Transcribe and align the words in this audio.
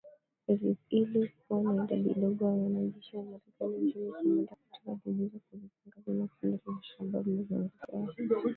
Ili 0.89 1.31
kuwa 1.47 1.73
na 1.73 1.83
idadi 1.83 2.13
ndogo 2.17 2.45
ya 2.45 2.51
wanajeshi 2.51 3.17
wa 3.17 3.23
Marekani 3.23 3.77
nchini 3.87 3.93
Somalia 4.09 4.43
katika 4.45 4.77
juhudi 5.05 5.29
za 5.35 5.39
kulilenga 5.49 6.01
vyema 6.05 6.27
kundi 6.27 6.51
la 6.51 6.59
al-Shabaab 6.73 7.27
na 7.27 7.45
viongozi 7.67 7.71
wake 7.91 8.49